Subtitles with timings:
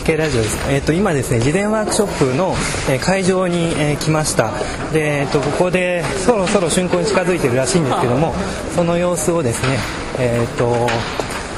[0.00, 0.58] 築系ラジオです。
[0.70, 2.54] え、ー、と今ですね、事前ワークショップの、
[2.88, 4.52] えー、会場に、えー、来ました。
[4.92, 8.34] で、えー、とここでそろそろ竣工に近づいてるらしいんですけども、
[8.74, 9.78] その様子をですね、
[10.18, 10.88] えっ、と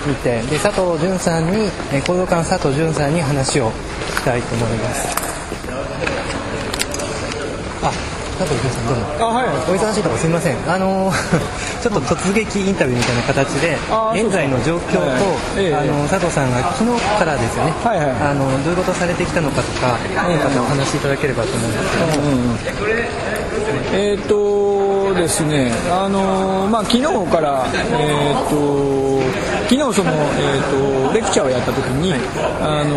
[0.07, 5.17] 見て、で佐藤淳さんに、えー、行動官佐藤淳さんに話を聞きたいと思います。
[7.83, 7.93] あ、
[8.47, 10.57] 佐藤さんどうもあ、はい、お忙しいところすみません。
[10.67, 11.13] あの
[11.83, 13.79] ちょっと突撃インタビューみたいな形で
[14.15, 15.07] 現在の状況と、
[15.79, 22.23] あの佐藤さんが昨日からですよね、はいはい、あのどういうことされてきたのかとか何かお話しいただければと思うんですけど。
[22.23, 22.59] も、うんうん、
[23.93, 29.13] えっ、とですねあのまあ昨日からえっ、と
[29.73, 32.13] 昨日その、えーと、レクチャーをやった時に、
[32.61, 32.95] あの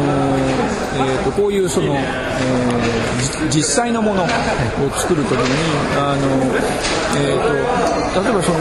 [1.07, 4.27] えーと、こういうその、えー、実際のものを
[4.97, 5.61] 作る時に、
[5.97, 6.25] あの
[7.17, 8.59] えーと、例えばその、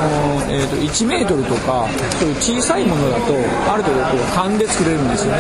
[0.51, 1.87] えー、と1メートルとか
[2.19, 3.35] そういう小さいものだと
[3.73, 5.39] ある程度こう勘で作れるんですよね。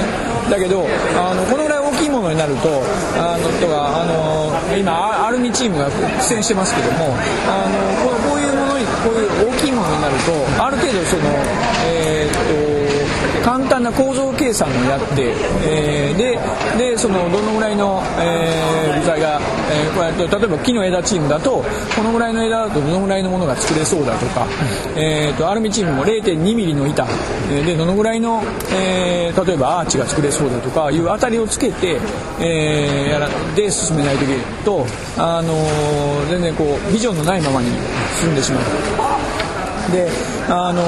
[0.51, 2.83] だけどあのこのぐらい大きいものになると
[3.17, 7.17] あのとかあの今アルミチームが苦戦してますけども
[7.49, 11.23] あのこういうものにこういう大きいものになるとある程度その、
[11.87, 12.74] えー、と
[13.45, 15.35] 簡単な構造計算をやって、
[15.69, 16.39] えー、で
[16.79, 19.39] でそのどのぐらいの、えー、部材が、
[19.71, 21.63] えー、これ例えば木の枝チームだと
[21.95, 24.47] このぐらいの枝だとどのぐらいのものが作れそうだとか、
[24.97, 27.07] えーと、アルミチームも 0.2mm の板
[27.49, 32.01] でどのぐらいの、えー、例えばアーチが作れそうだとかいう当たりをつけて、
[32.41, 34.87] えー、やらで進めないといけないと、
[35.19, 37.69] あのー、全然こうビジョンのないままに
[38.19, 38.65] 進んでしまう。
[39.93, 40.09] で
[40.49, 40.87] あのー、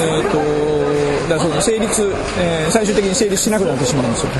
[0.00, 0.77] えっ、ー、と
[1.28, 4.32] だその成立、えー、最終的に成立しなくなってしまうんですよ。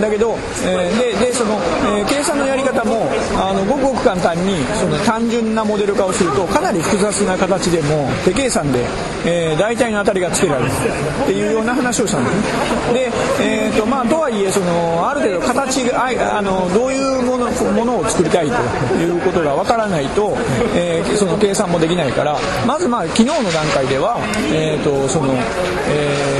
[0.00, 1.54] だけど、えー、ででその、
[1.98, 3.06] えー、計算のやり方も
[3.36, 8.84] あのごくごく簡単にその単純なモデル化をするとかなり複雑な形でも手計算で、
[9.24, 10.70] えー、大体の当たりがつけられる
[11.24, 12.94] っていうような話をしたんですね。
[12.94, 18.54] で、えーとまあ、とはいえそのある程度形があのどういうものものを作りたいと
[18.96, 20.36] いうことがわからないと、
[20.74, 24.18] えー、その計算もできないからまずまあ昨日の段階では、
[24.52, 25.32] えーとその
[25.88, 26.33] えー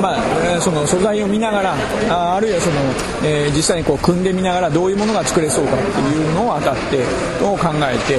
[0.00, 1.74] まあ、その素材を見ながら
[2.08, 2.76] ああるいはその、
[3.22, 7.04] えー、実際にこう組んでみながらどういうものが作れそうかっていうのを当たって
[7.44, 8.16] を考えて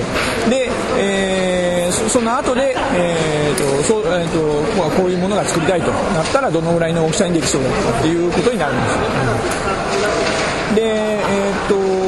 [0.50, 4.40] で、えー、その後で、えーとそうえーと、
[4.82, 8.98] こここういうものが作りたいとなったらどのぐらいの大きさにできそうだとかっていうことになるんです。
[10.76, 12.01] でえーと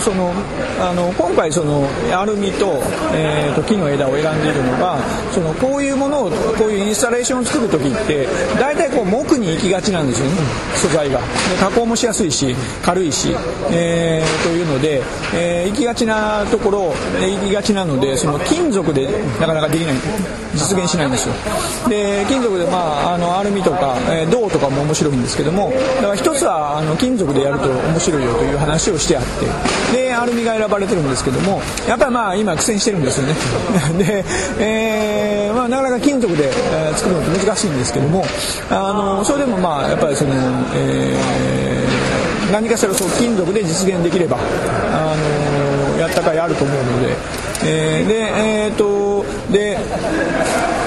[0.00, 0.32] その
[0.80, 4.98] あの今回そのアルミと,、えーと、木の枝を選んでいるのが
[5.32, 8.26] そのこういうものをこういうインスタレーションを作る時って
[8.58, 10.32] 大体こう木に行きがちなんですよね。
[10.76, 11.18] 素材が。
[11.18, 11.24] で
[11.58, 13.34] 加工もしやすいし軽いし、
[13.70, 15.02] えー、というので、
[15.34, 19.08] えー、行きがちなところ行きがちなのでその金属で
[19.38, 19.94] なかなかできない。
[20.54, 21.34] 実現しないんですよ。
[21.88, 29.28] で金属でまああのアルミとか、えー、銅とかも面白いんですけどもだから一つはあの金属でやると面白いよという話をしてあって
[29.92, 33.34] でアルミが選ばれてるんですけどもやっぱりまあ今苦戦してるんですよね。
[33.98, 34.24] で、
[34.58, 38.24] えーまあ、なかなか金属で、え、作るのって難しいんですけども
[38.70, 40.32] あのそれでもまあやっぱりその、
[40.74, 44.38] えー、何かしらそう金属で実現できれば
[44.92, 45.14] あ
[45.94, 47.14] のやったかいあると思うので、
[47.64, 49.78] えー、でえっ、とで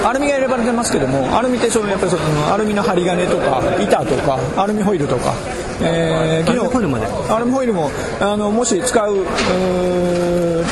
[0.04, 5.34] アルミが選ばれてますけどもアルミってそのやっぱりそのアルミの針金とか板とかアルミホイルとか
[5.80, 7.90] えー、昨日ホイルまでアルミホイルも
[8.20, 9.24] あのもし使う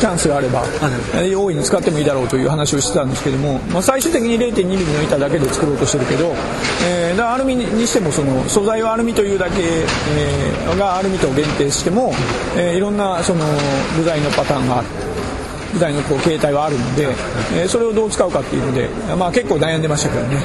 [0.00, 0.64] チャンスがあれば
[1.14, 6.34] 大いに使ってもいいだろうという話をしてたんですけども、まあ、最終的に 0.2mm の板だけで作ろうとしてるけど、
[6.86, 12.12] えー、だアルミにしてもその素材はアルミというだけ、えー、がアルミと限定しても、
[12.56, 13.44] えー、いろんなその
[13.96, 15.12] 部材のパターンがあって。
[15.72, 17.08] 部材のこう形態はあるので、
[17.54, 20.36] えー、それをどう使うかっていうので、まあ、結構悩んでましたけどね。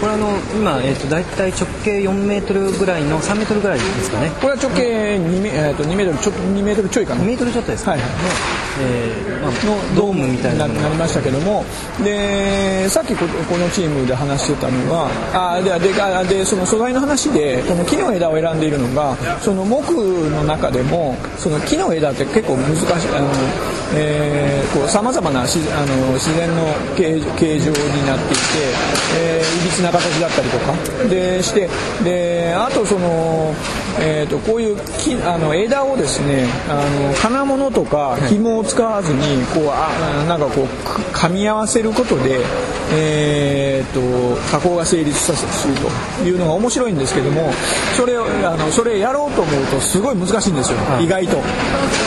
[0.00, 4.30] これあの今、えーと、大体直径4メートルぐらいの3メートルぐらいですかね。
[4.40, 7.22] これは直径2メ,、えー、と2メートルちょ2メートルちょいかな。
[7.22, 10.66] 2メートルちょっとですか、はいはいえーまあ、のドームみたいな。
[10.68, 11.64] なりましたけども。
[12.02, 23.28] でさっきこのチームで話してたのはあでででその素材の話でこの木の枝を選んでいるのがその木の中でもその木の枝って結構難しいあの
[23.92, 26.62] えー、こう様々なしあの自然の
[26.96, 28.42] 形形状になっていて、
[29.18, 31.08] えー、いびつな形だったりとか。
[31.08, 31.68] でして
[32.04, 33.54] であとその、
[33.98, 40.64] えーと、こういう木あの枝をですねあの金物とか紐を使わずにこうあなんかこう
[41.12, 42.40] 噛み合わせることで
[42.92, 45.74] えー、と加工が成立させる
[46.18, 47.50] というのが面白いんですけども
[47.96, 51.36] それをあのそれやろうと思うとすごい難しいんですよ、意外と。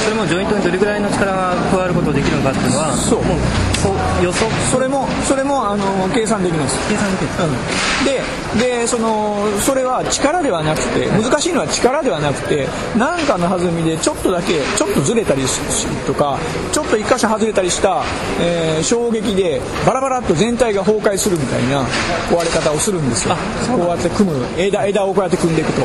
[0.04, 3.24] それもジョイントにどれぐらいの力が加わることができるのかっていうのはそう。
[3.24, 3.38] もう
[3.84, 6.78] そう予測それもそれもあの計算できます。
[6.90, 7.30] 計算できる。
[7.44, 16.38] うん、ででそのそれは力ではなくて難しいのは力ではなくて何かの弾みでちょっとだけちょっとずれたりしとか
[16.72, 18.04] ちょっと一箇所外れたりした、
[18.40, 21.84] えー衝撃でバラバラっと全体が崩壊するみたいな
[22.30, 23.36] 壊れ方をするんですよ。
[23.68, 24.46] こうやって組む。
[24.58, 25.82] 枝枝をこうやって組んでいくと、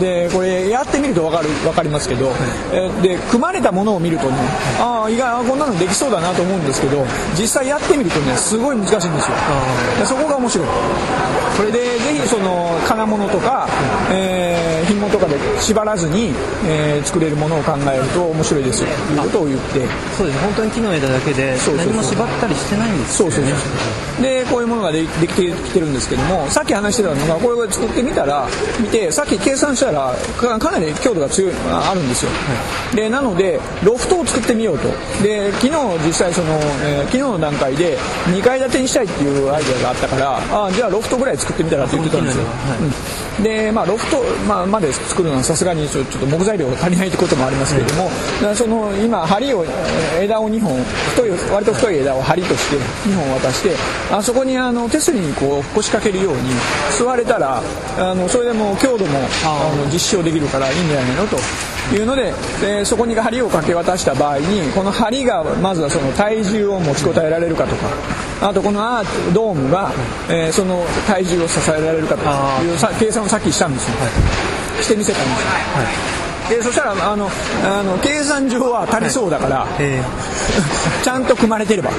[0.00, 2.30] でこれやってみると分かる分かりますけど、
[2.72, 4.36] えーで組まれたものを見るとね
[4.78, 7.04] ああ意外あこんなのできそうだなと思うんですけど
[7.38, 9.36] 実際やってみるとねすごい難しいんですよ。
[9.98, 10.68] でそこが面白い
[11.56, 13.68] これでぜひその金物とか、
[14.10, 16.32] えー、紐とかで縛らずに、
[16.66, 18.88] えー作れるものを考えると面白いですよ。
[18.88, 19.86] ということを言って。
[20.16, 20.38] そうです。
[20.40, 24.22] 本当に木の枝だけで何も縛ったりしてないんですそうそうそう。
[24.22, 28.46] でこういうものがでできてきてるんですけどもさっき話してたのがこれを作ってみたら
[28.80, 32.30] 見てさっき計算したらかかなり強度が強いああるんですよ、
[32.94, 34.88] でなのでロフトを作ってみようと。
[35.22, 35.72] で昨日
[36.06, 36.54] 実際その、
[36.84, 42.44] えー昨日の段階で2階建てにしたいっていうアイデアがあったからあじゃあロフトぐらい作ってみたらって言ってたんですよ、
[43.38, 43.44] うん。
[43.44, 52.76] でまあロフト、まあ、まで作るのはさすがにちょっと木材料が足りないってこともありますけれども、だからその今針をえー枝を2本太い割と太い枝を針として
[53.08, 53.70] 2本渡して
[54.10, 56.40] あそこにあの手すりにこう腰掛けるように
[56.96, 57.62] 座れたら
[57.98, 61.36] あのそれでもう強度もあの実証できるからいいんじゃないのと
[61.90, 67.88] いうのででそこに針をかけ渡した場合にこの針がまずはその体重を持ちこたえられるかとか
[68.48, 69.92] あとこのアーチドームが、
[70.28, 73.96] えーその体重を支えられるかというさ計算をさっきしたんですよ、
[74.82, 76.21] してみせたんですよ、
[76.52, 77.28] でそしたらあの
[77.64, 80.02] あの計算上は足りそうだから、え
[81.02, 81.90] ちゃんと組まれてれば、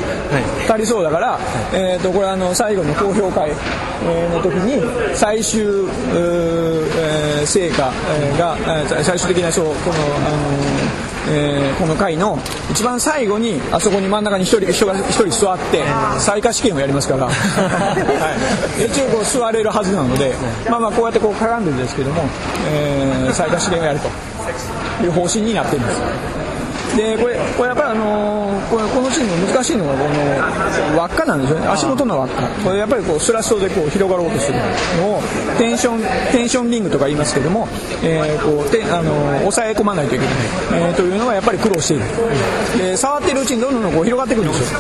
[0.70, 1.40] 足りそうだから、
[1.74, 7.92] えー、とこれあの最後の公表会えーの時に最終えー成果
[8.22, 12.38] えーがえー最終的なそうこの、あのーえーこの回の
[12.70, 15.84] 一番最後にあそこに真ん中に一人人が一人座って
[16.20, 17.32] 採火試験をやりますから、 は
[18.80, 20.34] い、一応こう座れるはずなので、
[20.70, 22.24] まあまあこうやってこう絡んでるんですけども、
[22.72, 24.10] えー採火試験をやると
[25.06, 26.02] いう方針になっています。
[26.98, 29.98] でこれこれやっぱりあのーこれこのチーム難しいのがこ
[30.94, 31.68] の輪っかなんですよね。
[31.68, 32.44] 足元の輪っか。
[32.64, 34.60] これやっぱりこうスラストでこう広がろうとする
[35.02, 35.22] のを
[35.58, 36.02] テンション
[36.32, 37.68] テンションリングとか言いますけども、
[38.04, 40.36] えーこうてあのー抑え込まないといけない、
[40.90, 42.06] えーというのがやっぱり苦労している。
[42.78, 44.80] で触ってるうちにどんどんどんこう広がってくるんですよ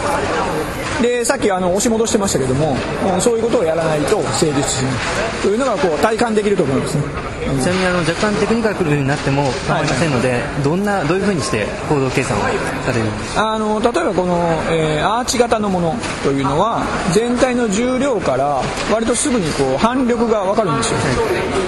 [1.02, 2.76] でさっきあの押し戻してましたけども
[3.20, 4.94] そういうことをやらないと成立しない
[5.42, 7.04] というのがこう体感できると思いますね。
[7.44, 12.48] ちなみにあの若干テクニカルになっても構いませんので、どんなどういうふうにして行動計算をさ
[12.94, 13.54] れるんですか？
[13.54, 14.38] あの例えばこの、
[14.72, 16.84] えーアーチ型のものというのは
[17.14, 21.00] 全体の重量から割とすぐにこう反力が分かるんですよ。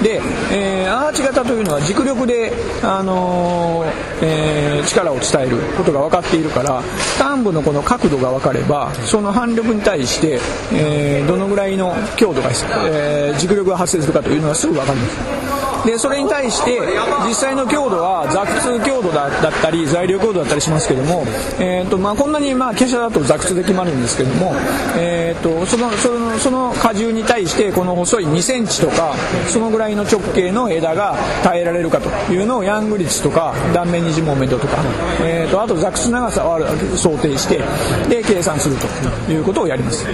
[0.02, 0.22] で、
[0.54, 3.92] えーアーチ型というのは軸力で、あのー
[4.22, 6.82] えー力を伝えることが分かっているから
[7.18, 10.40] 端部のこの角度が分かればその反力に対して、
[10.74, 12.50] えーどのぐらいの強度が、
[12.90, 15.55] えー軸力が発生するかというのはすぐ分かるんです。
[15.86, 16.80] でそれに対して
[17.28, 21.24] 実際の強度はザクツ強度だったり材料強度だったりしますけども、
[21.60, 24.54] えーとまあ、こんなにまあ華奢だとザクツで決まるんですけども、
[24.98, 29.14] えー、とそのそのその荷重に対してこの細い2センチとか
[29.48, 34.78] そのぐらいの直径の枝が耐えられるかというのをヤング率とか断面二次モーメントとか、
[35.22, 36.60] えー、とあとザクツ長さを
[36.98, 37.62] 想定して
[38.10, 40.06] で計算するということをやります。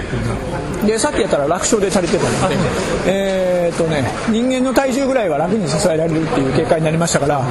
[0.86, 2.56] でさっきやったら楽勝で足りてたので、
[3.06, 7.42] えーとね、人間の体重ぐらいは楽に支えられるっていう結果になりましたから、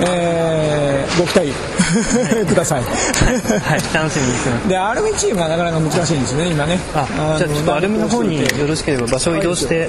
[0.00, 1.52] えーご期待
[2.46, 2.82] ください。
[2.82, 4.68] はい楽しみにしてます。
[4.68, 6.78] でアルミチームはなかなか難しいんですね今ね。
[6.94, 9.88] あじゃあちょっとアルミの方によろしければ場所を移動して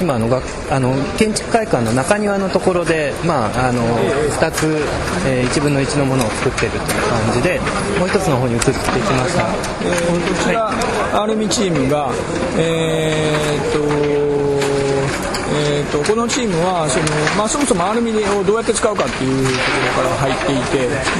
[0.00, 0.28] 今の
[0.70, 3.82] あの建築会館の中庭のところで、まあ、あの
[4.30, 4.66] 2つ、
[5.26, 7.60] えー1分の1のものを作ってるという感じで
[7.98, 8.82] もう一つの方に移ってきま
[9.28, 9.46] した、
[9.84, 10.72] えーこちら、
[11.22, 12.10] アルミチームが、
[12.58, 13.78] えーっと
[15.58, 17.04] えーとこのチームはその、
[17.38, 19.52] まあ、そもそもアルミをどうやって使うかっていうと
[19.96, 20.56] ころから入ってい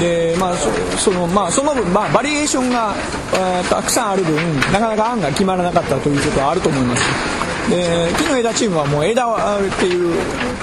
[0.00, 0.54] てで、まあ、
[0.99, 4.37] そのまあ、その分、まあ、バリエーションがあたくさんある分
[4.73, 7.46] なかなか案が決まらなかったということはあると思います。
[7.69, 10.15] で木の枝チームはもう枝っていう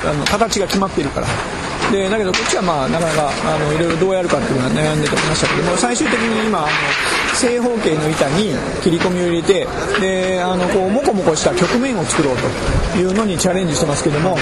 [0.06, 1.28] あの形が決まっているから。
[1.94, 6.68] でだけどこっちはまあなかなかあのいろいろどうやるかっていうのは悩んでましたけども最終的に今あの
[7.38, 8.50] 正方形の板に
[8.82, 9.68] 切り込みを入れて
[10.02, 12.38] であのこうモコモコした曲面を作ろう
[12.92, 14.36] というのにチャレンジしてますけども、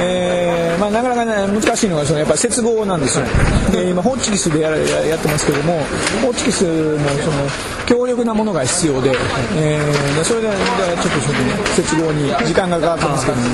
[0.00, 3.26] えーまあ、なかなか、ね、難しいのがそのやっぱり接合なんですよ。
[3.70, 5.78] で今ホッチキスでややってますけども
[6.22, 6.70] ホッチキスも
[7.18, 9.10] その強力なものが必要で、
[9.56, 10.64] えー、それでちょっ
[10.96, 13.48] とちょっと、ね、接合に時間がかかってますけどね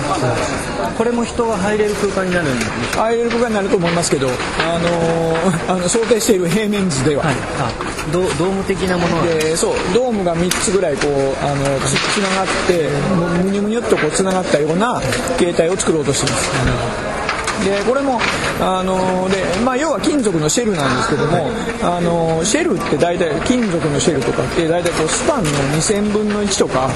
[0.97, 7.71] これも人が入れる空間になるんです入れるになると思いますけど、あのー、あの想定している平面図では、はい、あ
[8.13, 11.11] ドドーム的なものでそうドームが3つぐらいこう
[11.45, 12.89] あのつつながって
[13.45, 15.01] むにゅむにゅっとこうつながったような
[15.39, 17.08] 形態を作ろうとしています。
[17.65, 18.21] でこれも
[18.61, 21.51] あので、まあ、要は金属のシェルなんですけども、
[21.83, 26.91] あのシェルって大体金属のシェルとかって大体こうスパンの2000分の1とか、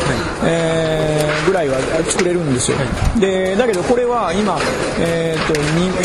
[0.44, 1.78] えー、ぐらいは
[2.08, 2.78] 作れるんですよ、
[3.18, 4.58] でだけどこれは今、
[5.00, 5.60] えーと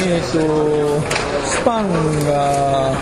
[0.07, 1.01] えーと、
[1.45, 1.89] スパン
[2.25, 2.93] が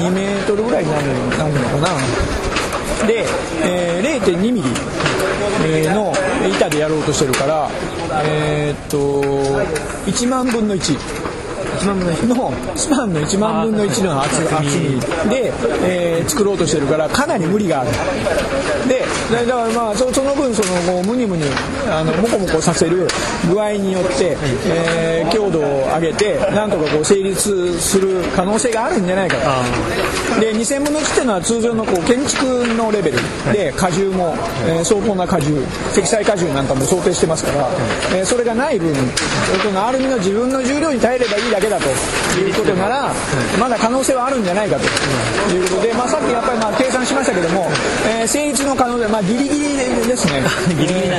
[0.00, 2.47] 2メートルぐらいになるのかな
[3.06, 3.24] で、
[3.62, 6.12] えー、0.2ミリの
[6.48, 7.70] 板でやろうとしてるから、
[8.24, 9.22] えー、っと
[10.10, 11.37] 1万分の1。
[11.86, 17.90] の1のスパンの1万分の1の厚みで、えー、作ろうとしてるからかなり無理がある
[18.88, 21.44] でだからまあその分そのもうムニムニ
[21.88, 23.06] あのモコモコさせる
[23.50, 25.62] 具合によって、えー、強度を
[25.94, 29.36] 上げてなんとかこう成立する可能性があるんじゃないか
[30.34, 32.44] とで2000分の1っていうのは通常のこう建築
[32.74, 33.18] のレベル
[33.52, 34.34] で荷重も、
[34.66, 37.68] えー、相当な荷重積載荷重なんかも想定してますから、
[38.16, 38.94] えー、それがない分
[39.62, 41.88] そのアルミの自分の重量に耐えればいいだけだと
[42.38, 43.12] いうことなら、
[43.58, 44.84] まだ可能性はあるんじゃないかと。
[45.52, 47.68] いうことで、まあ、さっきやっぱりまあ計算しましたけども、
[48.06, 50.42] えー、成立の可能性、まあ、ギリギリですね。
[50.68, 51.10] ギリギリ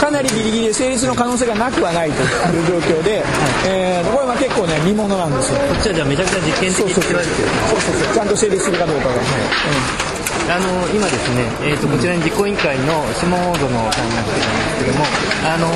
[0.00, 3.22] かなりギリギリで成立の可能性がなくはないという状況で、
[3.66, 5.58] えー、これは結構ね見ものなんですよ。
[5.58, 8.14] こっちはじゃあめちゃくちゃ実験的って言われてるそうそうそう。
[8.14, 9.18] ちゃんと成立するかどうかが、はい。
[9.18, 10.08] うん
[10.48, 15.04] あの今ですね、えーと、こちらに実行委員会の下園さんが来てたんですけども、
[15.44, 15.68] あの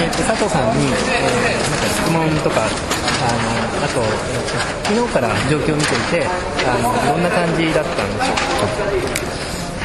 [0.00, 2.64] えーと、佐藤さんに、えー、なんか質問とか、
[3.26, 4.54] あのあと、えーと、
[4.84, 6.26] 昨日から状況を見ていて
[6.66, 8.36] あの、どんな感じだったんでしょう
[8.80, 8.85] か。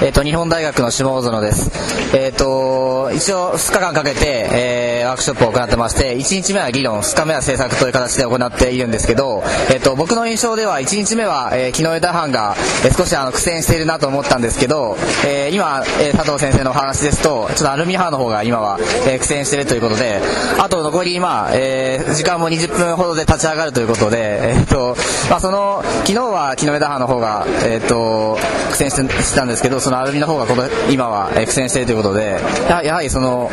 [0.03, 1.69] え、ー、と、日本大学の下大園です。
[2.17, 20.19] え、ー、と、一応2日間かけて、えー、ワークショップを行ってまして、1日目は議論、2日目は制作という形で行っているんですけど、えっ、と、僕の印象では1日目は、えー、木の枝班が、えー、少しあの苦戦しているなと思ったんですけど、えー、今、えー、佐藤先生のお話ですと、ちょっとアルミ班の方が今は、えー、苦戦しているということで、
[20.57, 24.95] あと残り、まあ、えー、時間も20分ほどで立ち上がるということで、えっ、と、
[25.29, 28.39] まあ、その、昨日は木の枝班の方が、えっ、と、
[28.71, 28.95] 苦戦し
[29.31, 33.49] てたんですけど、そのアルミの方がこの今は苦戦しているということでややはりその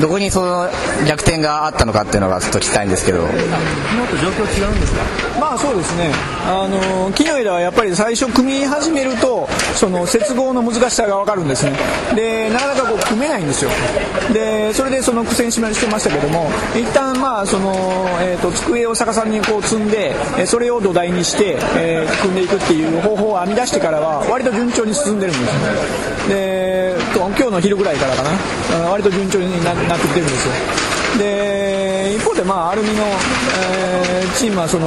[0.00, 0.68] どこにその
[1.06, 3.26] 逆転があったのかっていうのがちょっと聞きたいんですけど。
[3.26, 3.44] 昨日
[4.10, 5.00] と状況違うんですか？
[5.40, 6.10] まあそうですね。
[6.46, 11.72] あの木の枝はやっぱり最初組み始めるとその接合の難しさが分かるんですね。
[12.14, 13.70] でなかなかこう組めないんですよ。
[14.32, 17.72] でそれでその苦戦しましてましたけども一旦まあその、
[18.20, 20.14] えーと、机を逆さにこう積んで
[20.46, 25.52] それを土台にして、えー、組んでいくっていう方法を編み出してからは割と順調に進んでるんです
[26.28, 28.30] で今日の昼ぐらいからかな。
[28.90, 30.52] 割と順調になってきてるんですよ。
[31.18, 34.86] で一方で、まあ、アルミの、えー、チームはその、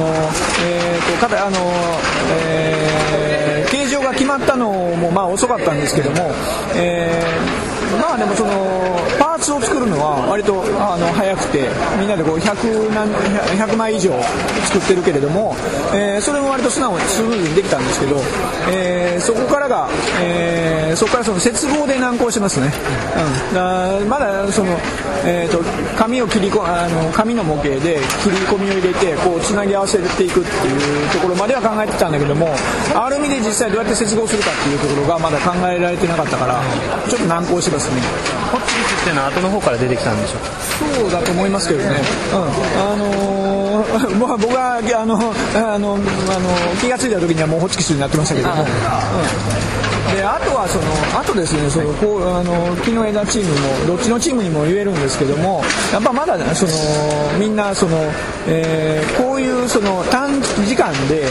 [0.64, 1.58] えーと、あの、
[2.32, 6.30] えー、形状が決まったのもまあ遅かったんですけども、
[6.76, 8.98] えー、まあでもその
[9.48, 13.08] パーツを作るのは割とあの早くてみんなでこう 100, 何
[13.56, 14.12] 100枚以上
[14.68, 15.56] 作ってるけれども、
[15.94, 18.16] えー、それも割と素直にスムーズにできたんですけど、
[18.70, 19.88] えー、そこからが、
[20.20, 22.68] えー、そこからその接合で難航しますね、
[23.48, 24.76] うん、だまだその、
[25.24, 25.64] えーと、
[25.96, 32.52] 紙を切りこあの紙の模型で切り込みを入れてこうつなぎ合わせていくっていうところまでは考えてたんだけども
[32.94, 36.60] アルミで実際どうやって接合するかっていうところがまだ考えられてなかったから
[37.08, 38.02] ちょっと難航しますね。
[39.40, 42.00] の方から出てきたんでしょうそうだと思いますけどね、
[42.32, 45.98] うん、あのー、 まあ、僕はあのあのあの
[46.80, 53.50] 気が付いた時にはもうホッチキスになってましたけども、うんであとはそのあとですねそのこうあの木の枝チーム
[53.84, 55.62] もどっちのチームにも言えるんですけども
[55.92, 57.96] やっぱまだそのみんなその、
[58.46, 61.24] えー、こういうその短時間で、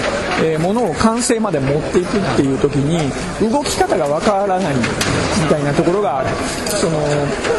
[0.43, 3.09] えー、ものを完成まで持っていくっていう時に
[3.51, 6.29] 動き方がわからないみたいなところがある。
[6.67, 6.99] その、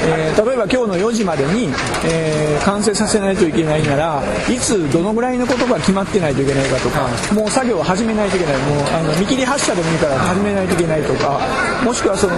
[0.07, 1.69] えー、例えば今日の4時までに、
[2.05, 8.57] えー、完成させないといけないならいつどのぐらいのことが決まってないといけないかとかもう作業を始めないといけない。
[8.59, 11.41] もうあの見切り発車でもいいから始めないといけないとか
[11.83, 12.37] もしくはその、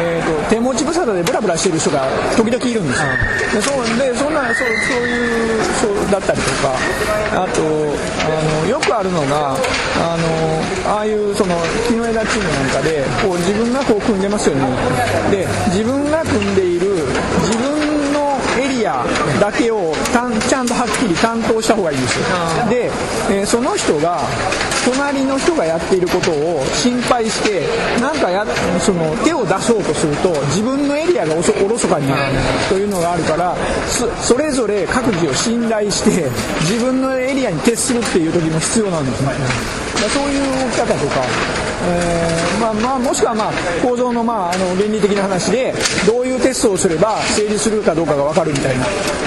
[0.00, 3.12] えーと、手持ち無沙汰でブラブラしてる人が時々いるんですよ、
[3.52, 6.72] でそうでそんなそうそういうそうだったりとか
[7.44, 9.52] あとあのよくあるのが
[10.00, 11.54] あのああいうその
[11.88, 14.64] 木の枝チームなんかでこう自分がこう組んでますよね。
[15.30, 16.88] で自分が組んでいる
[17.44, 19.04] 自分のエリア
[19.40, 22.26] だけをちゃんとはっきり担当した方がいいですよ。
[22.68, 22.90] で、
[23.30, 24.20] えー、その人が
[24.84, 27.62] 隣の人がやっていることを心配して
[28.00, 28.44] なんかや
[28.80, 32.38] その手を出そうとすると自分のエリアがおろそかになる
[32.68, 33.54] というのがあるから
[33.86, 36.28] それぞれ各自を信頼して
[36.62, 41.24] 自分のエリアに徹するっていう時も必要なんですねそういう動き方とか、
[41.82, 43.52] えー、まあまあ、もしくは、まあ、
[43.82, 45.74] 構造の,、まあ、あの原理的な話で
[46.06, 48.84] どういうテストをすれば成立するかどうかが分かるみたいな、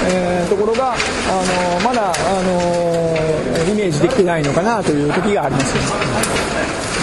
[0.07, 2.13] えー、ところがあのまだあ
[2.43, 5.73] のイメージできてないのかなという時があります。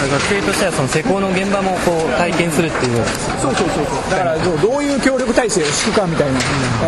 [0.01, 3.05] 学生としてはその施工の現場もこう体験するっていう。
[3.37, 4.09] そうそうそうそう。
[4.09, 6.39] だからどういう協力体制を敷くかみたいな、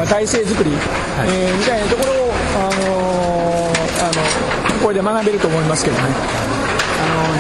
[0.08, 0.78] 体制作り、は
[1.24, 6.63] い、えー、みたいなところを、あのー、あのこれで学べると思いますけどね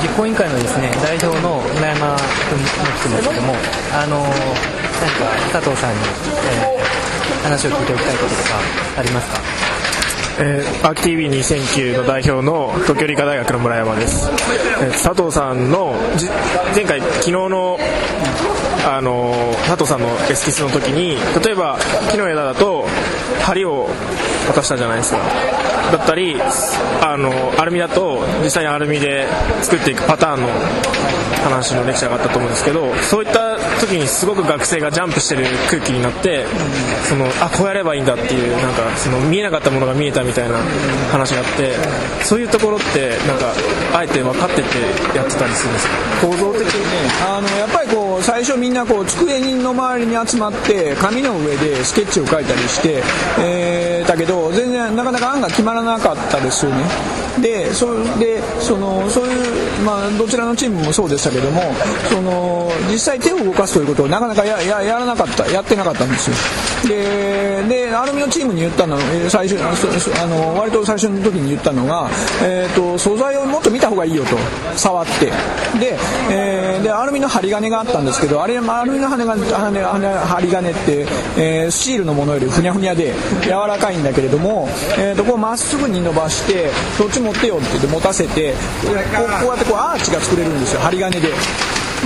[0.02, 2.18] 実行委員会のですね代表の村山
[2.50, 3.56] 君の人ですけども
[3.94, 8.60] あの何か佐藤さんに、えー、話を聞いておきたいこととか
[8.98, 9.40] ありますか？
[10.40, 14.32] えー、アーキ TV2009 の代表の東京理科大学の村山です、
[14.82, 15.94] えー、佐藤さんの
[16.74, 17.78] 前回昨日の
[18.86, 19.34] あの
[19.66, 21.78] 佐藤さんのエスキスの時に例えば
[22.12, 22.86] 木の枝だと
[23.42, 23.88] 針を
[24.54, 25.20] 渡したじゃないですか。
[25.92, 26.36] だったり
[27.02, 29.28] あのアルミだと実際にアルミで
[29.62, 30.48] 作っていくパターンの
[31.44, 33.43] 話のレクチャーがあったと思うんですけどそういった
[33.86, 36.46] 時にすごく学生がジャンプしてる空気になって
[37.08, 40.58] そのあこうやればいいんだっていうなんかその見えなかったものが見えたみたいな
[41.12, 41.76] 話があって
[42.24, 43.54] そういうところってなんか
[43.94, 44.62] あえて分かってて
[45.18, 45.88] やってたりするんです
[46.22, 46.28] か？
[46.28, 46.70] 構造的にね
[47.28, 53.04] あのやっぱりこう最初みんなこう机の周りに集まって紙の上でスケッチを描いたりして、
[53.40, 56.84] えー、だけど全然なかなか案が決まらなかったですよね。
[57.42, 57.88] でそ
[58.20, 61.62] でそのそういう、まあ、どちらのチームもそうでしたけども
[62.10, 66.36] その実際手を動かすということをなかなかやややらなかったやってなかったんですよ。
[66.88, 68.98] ででアルミのチームに言ったの
[69.30, 72.10] 最初あの割と最初の時に言ったのが、
[72.44, 74.38] えーと、素材をもっと見た方がいいよと
[74.76, 75.32] 触って。
[75.80, 75.98] で,、
[76.30, 79.36] えー、でアルミの針金があったんですけどあれアルミの羽が
[80.28, 81.06] 針金って、
[81.38, 83.14] えー、スチールのものよりふにゃふにゃで
[83.44, 88.58] 柔らかいんだけれども、えーと、こうまっすぐに伸ばしてそっちも持ってよって言って持たせてこ
[88.92, 90.82] うこうやってこうアーチが作れるんですよ。
[90.82, 91.30] 針金で。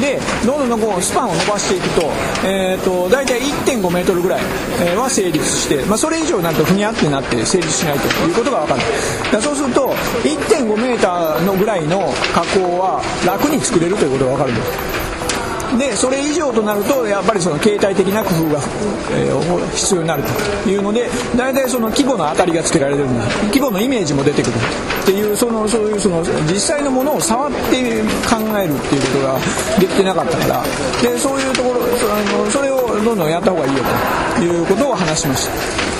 [0.01, 2.11] でどんどんこうスパンを伸ばしていくと,、
[2.45, 4.41] えーと、大体1.5メートルぐらい
[4.95, 8.81] は成立して、まあ、それ以上になるとふにゃってなって成立しないということが分かる。
[9.31, 9.89] だそうすると
[10.23, 15.06] 1.5メーターのぐらいの加工は楽に作れるということが分かるんです。
[15.77, 18.61] でそれ以上となるとやっぱりその形態的な工夫が、
[19.11, 20.23] えー、必要になる
[20.63, 24.53] というので大体その規模の当たりがつけられるんです規模のイメージも出てくる
[25.03, 27.57] っていうそのそういうその実際のものを触って
[28.27, 29.39] 考えるっていうことが
[29.79, 30.63] できてなかったから
[31.01, 33.83] でそういうところそのそれをどんどんやった方がいいよ
[34.35, 35.96] ということを話しました。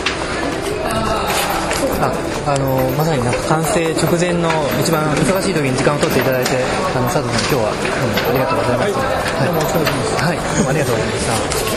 [2.48, 6.52] ああのまさになんか完成直前の一番忙しい時に時間を取っていただいて
[6.96, 11.77] あの佐藤さん今日はどうもありがとうございます、はい、どうもお疲れ様です、はい、ありがとうございました